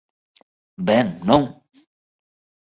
[0.87, 1.43] Ben, ¿non?